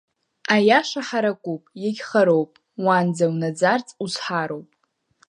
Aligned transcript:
Аиаша 0.53 1.01
ҳаракуп, 1.07 1.63
иагьхароуп, 1.81 2.51
уанӡа 2.83 3.25
унаӡарцаз 3.33 3.97
узҳароуп. 4.03 4.69